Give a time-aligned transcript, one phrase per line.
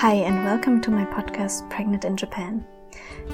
[0.00, 2.66] Hi, and welcome to my podcast, Pregnant in Japan.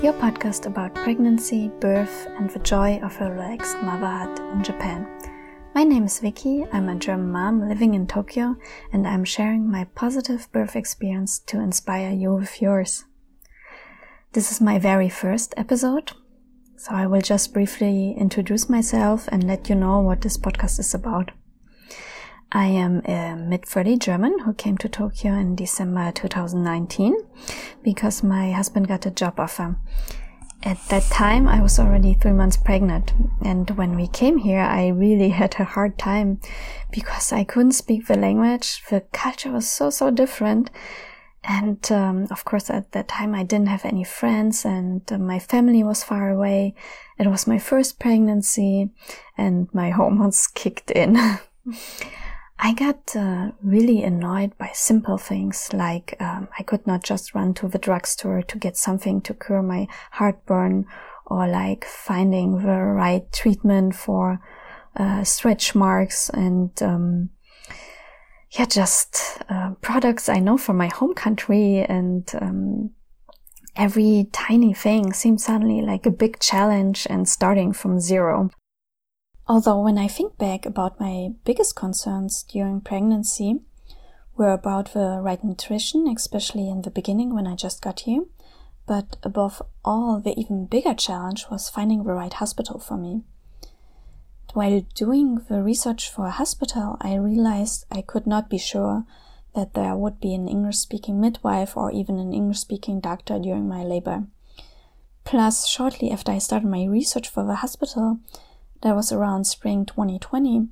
[0.00, 5.08] Your podcast about pregnancy, birth, and the joy of a relaxed motherhood in Japan.
[5.74, 6.64] My name is Vicky.
[6.72, 8.54] I'm a German mom living in Tokyo,
[8.92, 13.06] and I'm sharing my positive birth experience to inspire you with yours.
[14.32, 16.12] This is my very first episode,
[16.76, 20.94] so I will just briefly introduce myself and let you know what this podcast is
[20.94, 21.32] about.
[22.54, 27.16] I am a mid 30 German who came to Tokyo in December 2019
[27.82, 29.76] because my husband got a job offer.
[30.62, 33.14] At that time, I was already three months pregnant.
[33.42, 36.40] And when we came here, I really had a hard time
[36.90, 38.82] because I couldn't speak the language.
[38.90, 40.70] The culture was so, so different.
[41.42, 45.38] And um, of course, at that time, I didn't have any friends and uh, my
[45.38, 46.74] family was far away.
[47.18, 48.90] It was my first pregnancy
[49.38, 51.18] and my hormones kicked in.
[52.58, 57.54] I got uh, really annoyed by simple things like um, I could not just run
[57.54, 60.86] to the drugstore to get something to cure my heartburn
[61.26, 64.40] or like finding the right treatment for
[64.96, 67.30] uh, stretch marks and um,
[68.52, 72.90] yeah, just uh, products I know from my home country and um,
[73.76, 78.50] every tiny thing seems suddenly like a big challenge and starting from zero.
[79.52, 83.60] Although when I think back about my biggest concerns during pregnancy
[84.34, 88.24] were about the right nutrition, especially in the beginning when I just got here,
[88.86, 93.24] but above all, the even bigger challenge was finding the right hospital for me.
[94.54, 99.04] While doing the research for a hospital, I realized I could not be sure
[99.54, 103.68] that there would be an English speaking midwife or even an English speaking doctor during
[103.68, 104.24] my labor.
[105.24, 108.18] Plus, shortly after I started my research for the hospital,
[108.82, 110.68] that was around spring 2020,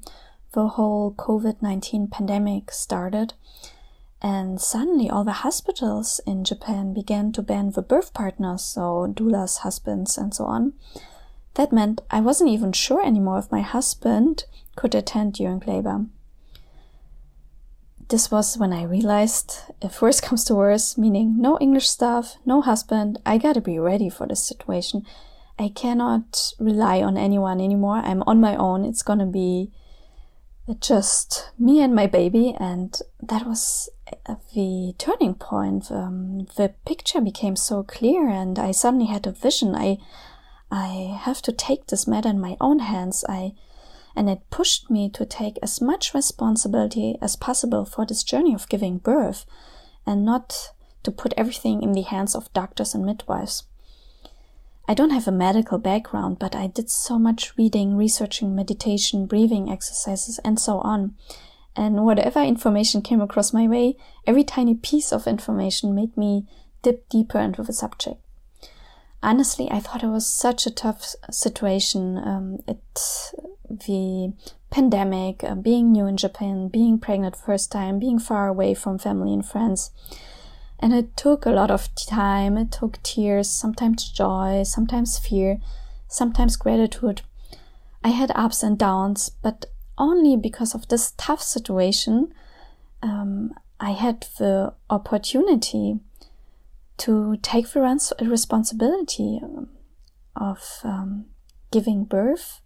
[0.52, 3.34] the whole COVID 19 pandemic started.
[4.22, 9.58] And suddenly, all the hospitals in Japan began to ban the birth partners, so doulas,
[9.58, 10.74] husbands, and so on.
[11.54, 14.44] That meant I wasn't even sure anymore if my husband
[14.76, 16.04] could attend during labor.
[18.08, 22.60] This was when I realized if worse comes to worse, meaning no English staff, no
[22.60, 25.06] husband, I gotta be ready for this situation
[25.60, 27.96] I cannot rely on anyone anymore.
[27.96, 28.86] I'm on my own.
[28.86, 29.70] It's gonna be
[30.80, 33.90] just me and my baby, and that was
[34.54, 35.92] the turning point.
[35.92, 39.74] Um, the picture became so clear, and I suddenly had a vision.
[39.74, 39.98] I,
[40.70, 43.22] I have to take this matter in my own hands.
[43.28, 43.52] I,
[44.16, 48.68] and it pushed me to take as much responsibility as possible for this journey of
[48.70, 49.44] giving birth,
[50.06, 50.72] and not
[51.02, 53.64] to put everything in the hands of doctors and midwives.
[54.90, 59.70] I don't have a medical background, but I did so much reading, researching meditation, breathing
[59.70, 61.14] exercises, and so on.
[61.76, 63.96] And whatever information came across my way,
[64.26, 66.48] every tiny piece of information made me
[66.82, 68.20] dip deeper into the subject.
[69.22, 72.18] Honestly, I thought it was such a tough situation.
[72.18, 72.82] Um, it,
[73.70, 74.32] the
[74.70, 79.32] pandemic, uh, being new in Japan, being pregnant first time, being far away from family
[79.32, 79.92] and friends.
[80.80, 85.58] And it took a lot of time, it took tears, sometimes joy, sometimes fear,
[86.08, 87.20] sometimes gratitude.
[88.02, 89.66] I had ups and downs, but
[89.98, 92.32] only because of this tough situation,
[93.02, 96.00] um, I had the opportunity
[96.98, 99.68] to take the responsibility um,
[100.34, 101.26] of um,
[101.70, 102.62] giving birth.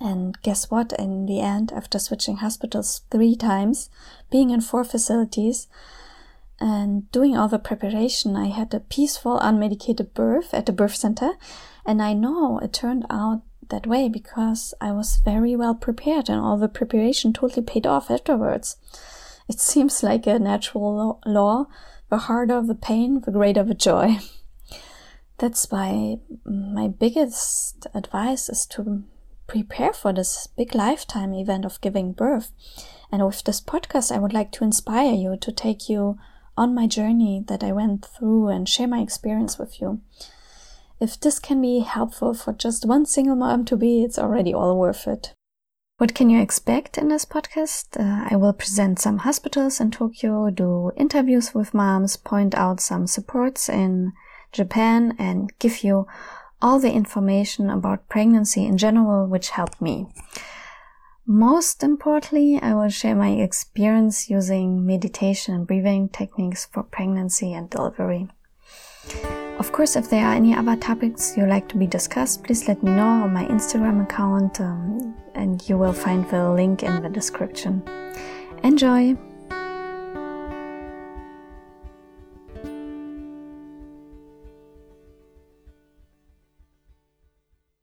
[0.00, 0.92] And guess what?
[0.92, 3.90] In the end, after switching hospitals three times,
[4.30, 5.68] being in four facilities,
[6.58, 11.32] and doing all the preparation, I had a peaceful, unmedicated birth at the birth center.
[11.84, 16.40] And I know it turned out that way because I was very well prepared and
[16.40, 18.76] all the preparation totally paid off afterwards.
[19.48, 21.66] It seems like a natural law.
[22.08, 24.18] The harder the pain, the greater the joy.
[25.38, 29.04] That's why my biggest advice is to
[29.46, 32.52] prepare for this big lifetime event of giving birth.
[33.12, 36.18] And with this podcast, I would like to inspire you to take you
[36.56, 40.00] on my journey that I went through and share my experience with you.
[41.00, 44.78] If this can be helpful for just one single mom to be, it's already all
[44.78, 45.34] worth it.
[45.98, 47.98] What can you expect in this podcast?
[47.98, 53.06] Uh, I will present some hospitals in Tokyo, do interviews with moms, point out some
[53.06, 54.12] supports in
[54.52, 56.06] Japan, and give you
[56.60, 60.06] all the information about pregnancy in general, which helped me.
[61.28, 67.68] Most importantly, I will share my experience using meditation and breathing techniques for pregnancy and
[67.68, 68.28] delivery.
[69.58, 72.80] Of course, if there are any other topics you like to be discussed, please let
[72.80, 77.08] me know on my Instagram account, um, and you will find the link in the
[77.08, 77.82] description.
[78.62, 79.16] Enjoy!